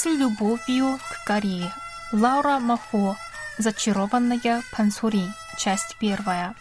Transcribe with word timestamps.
С 0.00 0.06
любовью 0.06 0.98
к 1.10 1.26
Корее. 1.26 1.70
Лаура 2.10 2.58
Мафо. 2.58 3.16
Зачарованная 3.58 4.62
Пансури. 4.72 5.30
Часть 5.58 5.98
первая. 6.00 6.54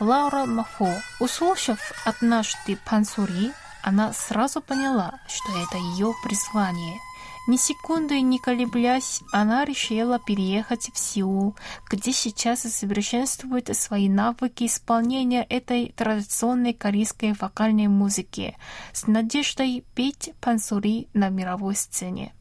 Лаура 0.00 0.46
Мафо. 0.46 1.00
Услышав 1.20 1.78
однажды 2.04 2.76
Пансури, 2.84 3.52
она 3.84 4.12
сразу 4.12 4.60
поняла, 4.60 5.20
что 5.28 5.56
это 5.56 5.76
ее 5.76 6.12
призвание. 6.24 6.98
Ни 7.46 7.56
секунды 7.56 8.22
не 8.22 8.38
колеблясь, 8.38 9.20
она 9.30 9.66
решила 9.66 10.18
переехать 10.18 10.90
в 10.94 10.98
Сеул, 10.98 11.54
где 11.90 12.10
сейчас 12.10 12.62
совершенствует 12.62 13.76
свои 13.76 14.08
навыки 14.08 14.64
исполнения 14.64 15.42
этой 15.42 15.92
традиционной 15.94 16.72
корейской 16.72 17.34
вокальной 17.38 17.88
музыки 17.88 18.56
с 18.94 19.06
надеждой 19.06 19.84
петь 19.94 20.32
пансури 20.40 21.08
на 21.12 21.28
мировой 21.28 21.76
сцене. 21.76 22.32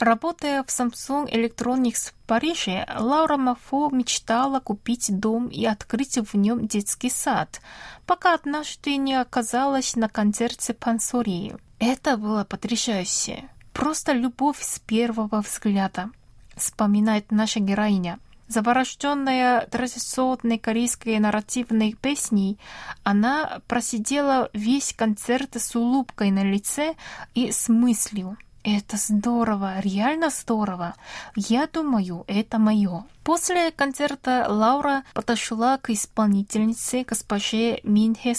Работая 0.00 0.64
в 0.64 0.66
Samsung 0.66 1.30
Electronics 1.30 2.10
в 2.10 2.14
Париже, 2.26 2.84
Лаура 2.98 3.36
Мафо 3.36 3.90
мечтала 3.90 4.58
купить 4.58 5.16
дом 5.20 5.46
и 5.46 5.64
открыть 5.66 6.18
в 6.18 6.36
нем 6.36 6.66
детский 6.66 7.10
сад, 7.10 7.60
пока 8.06 8.34
однажды 8.34 8.96
не 8.96 9.14
оказалась 9.14 9.94
на 9.94 10.08
концерте 10.08 10.74
Пансори. 10.74 11.54
Это 11.78 12.16
было 12.16 12.42
потрясающе. 12.42 13.48
Просто 13.72 14.12
любовь 14.12 14.60
с 14.60 14.78
первого 14.78 15.40
взгляда, 15.40 16.10
вспоминает 16.56 17.30
наша 17.30 17.60
героиня. 17.60 18.18
Заворожденная 18.48 19.66
традиционной 19.66 20.58
корейской 20.58 21.18
нарративной 21.18 21.94
песней, 21.94 22.58
она 23.02 23.60
просидела 23.66 24.50
весь 24.52 24.92
концерт 24.92 25.56
с 25.56 25.74
улыбкой 25.74 26.30
на 26.30 26.44
лице 26.44 26.94
и 27.34 27.50
с 27.50 27.70
мыслью. 27.70 28.36
Это 28.64 28.96
здорово, 28.96 29.80
реально 29.80 30.30
здорово. 30.30 30.94
Я 31.34 31.66
думаю, 31.66 32.24
это 32.28 32.58
мое. 32.58 33.04
После 33.24 33.72
концерта 33.72 34.46
Лаура 34.48 35.02
подошла 35.14 35.78
к 35.78 35.90
исполнительнице 35.90 37.04
госпоже 37.04 37.80
Мин 37.82 38.14
Хэ 38.14 38.34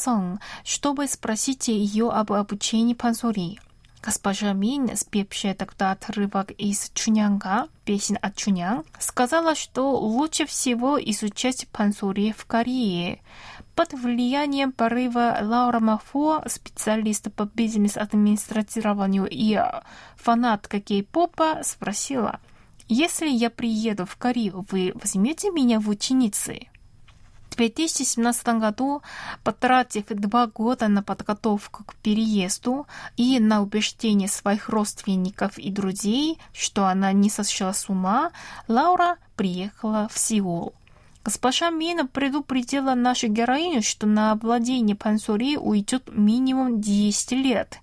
чтобы 0.63 1.07
спросить 1.07 1.67
ее 1.67 2.09
об 2.09 2.31
обучении 2.31 2.93
пансори. 2.93 3.59
Госпожа 4.05 4.51
Мин, 4.51 4.97
спевшая 4.97 5.53
тогда 5.53 5.91
отрывок 5.91 6.51
из 6.51 6.91
Чунянга, 6.93 7.69
песен 7.85 8.17
от 8.21 8.35
Чунян, 8.35 8.83
сказала, 8.99 9.55
что 9.55 9.97
лучше 9.97 10.45
всего 10.45 10.99
изучать 11.01 11.69
пансури 11.71 12.33
в 12.37 12.45
Корее. 12.45 13.21
Под 13.75 13.93
влиянием 13.93 14.73
порыва 14.73 15.37
Лаура 15.41 15.79
Мафо, 15.79 16.43
специалист 16.47 17.31
по 17.33 17.45
бизнес-администрированию 17.45 19.25
и 19.31 19.57
фанатка 20.17 20.81
кей-попа, 20.81 21.61
спросила, 21.63 22.41
«Если 22.89 23.29
я 23.29 23.49
приеду 23.49 24.05
в 24.05 24.17
Корею, 24.17 24.65
вы 24.69 24.91
возьмете 24.95 25.49
меня 25.49 25.79
в 25.79 25.87
ученицы?» 25.87 26.67
В 27.53 27.55
2017 27.55 28.47
году, 28.57 29.03
потратив 29.43 30.05
два 30.07 30.47
года 30.47 30.87
на 30.87 31.03
подготовку 31.03 31.83
к 31.83 31.93
переезду 31.97 32.87
и 33.15 33.39
на 33.39 33.61
убеждение 33.61 34.27
своих 34.27 34.69
родственников 34.69 35.59
и 35.59 35.69
друзей, 35.69 36.39
что 36.51 36.87
она 36.87 37.11
не 37.11 37.29
сошла 37.29 37.71
с 37.71 37.89
ума, 37.89 38.31
Лаура 38.67 39.17
приехала 39.35 40.09
в 40.11 40.17
Сеул. 40.17 40.73
Госпожа 41.23 41.69
Мина 41.69 42.07
предупредила 42.07 42.95
нашу 42.95 43.27
героиню, 43.27 43.83
что 43.83 44.07
на 44.07 44.33
владение 44.33 44.95
пансури 44.95 45.55
уйдет 45.55 46.09
минимум 46.11 46.81
10 46.81 47.33
лет. 47.33 47.77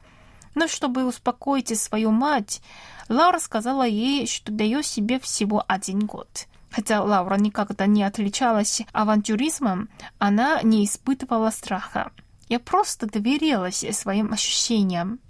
Но 0.57 0.67
чтобы 0.67 1.05
успокоить 1.05 1.79
свою 1.79 2.11
мать, 2.11 2.61
Лаура 3.09 3.39
сказала 3.39 3.87
ей, 3.87 4.27
что 4.27 4.51
дает 4.51 4.85
себе 4.85 5.21
всего 5.21 5.63
один 5.69 6.07
год. 6.07 6.49
Хотя 6.71 7.03
Лаура 7.03 7.37
никогда 7.37 7.87
не 7.87 8.05
отличалась 8.05 8.83
авантюризмом, 8.93 9.89
она 10.19 10.63
не 10.63 10.85
испытывала 10.85 11.51
страха. 11.51 12.13
Я 12.49 12.61
просто 12.61 13.07
доверилась 13.07 13.85
своим 13.93 14.33
ощущениям. 14.33 15.21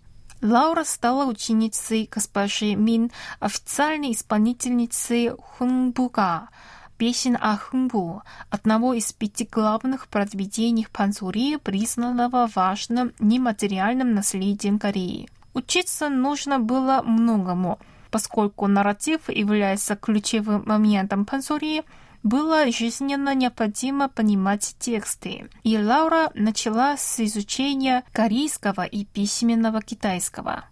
Лаура 0.42 0.84
стала 0.84 1.26
ученицей 1.26 2.08
госпожи 2.10 2.74
Мин, 2.74 3.10
официальной 3.40 4.12
исполнительницей 4.12 5.32
Хунбуга, 5.38 6.48
песен 6.96 7.36
о 7.38 7.56
Хунбу, 7.58 8.22
одного 8.48 8.94
из 8.94 9.12
пяти 9.12 9.46
главных 9.50 10.08
произведений 10.08 10.86
Пансури, 10.90 11.56
признанного 11.56 12.48
важным 12.54 13.12
нематериальным 13.18 14.14
наследием 14.14 14.78
Кореи. 14.78 15.28
Учиться 15.52 16.08
нужно 16.08 16.58
было 16.58 17.02
многому– 17.02 17.78
Поскольку 18.10 18.66
нарратив 18.66 19.28
является 19.28 19.96
ключевым 19.96 20.64
моментом 20.66 21.24
пансури, 21.24 21.84
было 22.22 22.70
жизненно 22.70 23.34
необходимо 23.34 24.08
понимать 24.08 24.74
тексты. 24.78 25.48
И 25.62 25.78
Лаура 25.78 26.30
начала 26.34 26.96
с 26.96 27.20
изучения 27.20 28.04
корейского 28.12 28.84
и 28.84 29.04
письменного 29.04 29.80
китайского. 29.80 30.64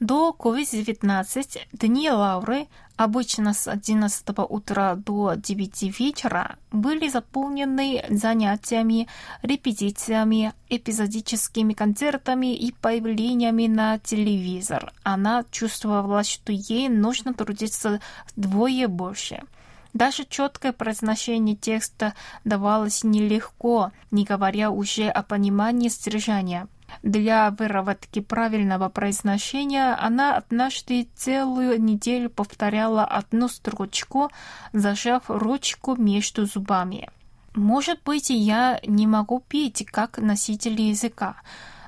До 0.00 0.34
COVID-19 0.38 1.60
дни 1.72 2.10
Лауры, 2.10 2.66
обычно 2.96 3.54
с 3.54 3.68
11 3.68 4.24
утра 4.48 4.94
до 4.94 5.34
9 5.34 5.98
вечера, 5.98 6.56
были 6.72 7.08
заполнены 7.08 8.04
занятиями, 8.08 9.08
репетициями, 9.42 10.52
эпизодическими 10.68 11.72
концертами 11.72 12.54
и 12.54 12.72
появлениями 12.72 13.66
на 13.66 13.98
телевизор. 13.98 14.92
Она 15.02 15.44
чувствовала, 15.50 16.24
что 16.24 16.52
ей 16.52 16.88
нужно 16.88 17.34
трудиться 17.34 18.00
вдвое 18.36 18.88
больше. 18.88 19.42
Даже 19.92 20.24
четкое 20.24 20.72
произношение 20.72 21.54
текста 21.54 22.14
давалось 22.44 23.04
нелегко, 23.04 23.92
не 24.10 24.24
говоря 24.24 24.70
уже 24.72 25.08
о 25.08 25.22
понимании 25.22 25.88
содержания. 25.88 26.66
Для 27.02 27.50
выработки 27.50 28.20
правильного 28.20 28.88
произношения 28.88 29.96
она 30.00 30.36
однажды 30.36 31.08
целую 31.14 31.80
неделю 31.82 32.30
повторяла 32.30 33.04
одну 33.04 33.48
строчку, 33.48 34.30
зажав 34.72 35.24
ручку 35.28 35.96
между 35.96 36.46
зубами. 36.46 37.08
Может 37.54 38.02
быть, 38.04 38.30
я 38.30 38.80
не 38.84 39.06
могу 39.06 39.40
петь 39.40 39.86
как 39.86 40.18
носитель 40.18 40.80
языка, 40.80 41.36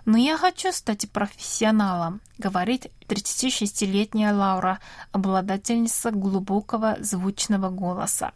но 0.05 0.17
я 0.17 0.37
хочу 0.37 0.71
стать 0.71 1.11
профессионалом, 1.11 2.21
говорит 2.39 2.87
36-летняя 3.09 4.33
Лаура, 4.33 4.79
обладательница 5.11 6.13
глубокого 6.13 6.97
звучного 7.01 7.71
голоса. 7.71 8.33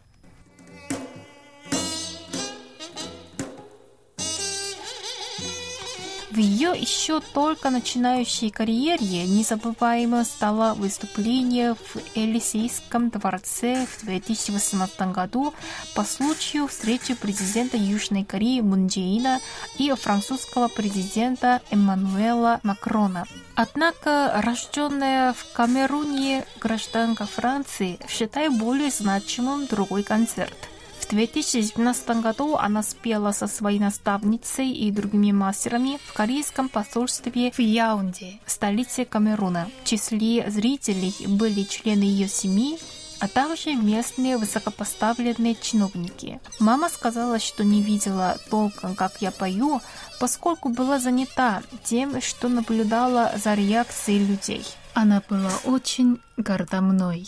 В 6.31 6.37
ее 6.37 6.71
еще 6.79 7.19
только 7.19 7.69
начинающей 7.69 8.51
карьере 8.51 9.27
незабываемо 9.27 10.23
стало 10.23 10.75
выступление 10.75 11.73
в 11.75 11.97
Элисейском 12.15 13.09
дворце 13.09 13.85
в 13.85 14.05
2018 14.05 15.11
году 15.11 15.53
по 15.93 16.05
случаю 16.05 16.67
встречи 16.67 17.15
президента 17.15 17.75
Южной 17.75 18.23
Кореи 18.23 18.61
Мун 18.61 18.87
Джеина 18.87 19.41
и 19.77 19.91
французского 19.91 20.69
президента 20.69 21.61
Эммануэла 21.69 22.61
Макрона. 22.63 23.25
Однако 23.55 24.31
рожденная 24.41 25.33
в 25.33 25.51
Камеруне 25.51 26.45
гражданка 26.61 27.25
Франции 27.25 27.99
считает 28.07 28.57
более 28.57 28.89
значимым 28.89 29.67
другой 29.67 30.03
концерт– 30.03 30.55
2019 31.11 32.21
году 32.21 32.55
она 32.55 32.83
спела 32.83 33.31
со 33.31 33.47
своей 33.47 33.79
наставницей 33.79 34.71
и 34.71 34.91
другими 34.91 35.31
мастерами 35.31 35.99
в 36.05 36.13
корейском 36.13 36.69
посольстве 36.69 37.51
в 37.51 37.59
Яунде, 37.59 38.39
столице 38.45 39.05
Камеруна. 39.05 39.69
В 39.83 39.87
числе 39.87 40.49
зрителей 40.49 41.13
были 41.27 41.63
члены 41.63 42.03
ее 42.03 42.27
семьи, 42.27 42.79
а 43.19 43.27
также 43.27 43.75
местные 43.75 44.37
высокопоставленные 44.37 45.55
чиновники. 45.55 46.39
Мама 46.59 46.89
сказала, 46.89 47.39
что 47.39 47.63
не 47.63 47.81
видела 47.81 48.37
толком, 48.49 48.95
как 48.95 49.21
я 49.21 49.31
пою, 49.31 49.81
поскольку 50.19 50.69
была 50.69 50.97
занята 50.97 51.61
тем, 51.83 52.19
что 52.21 52.49
наблюдала 52.49 53.33
за 53.35 53.53
реакцией 53.53 54.25
людей. 54.25 54.65
Она 54.93 55.21
была 55.29 55.51
очень 55.65 56.19
горда 56.37 56.81
мной. 56.81 57.27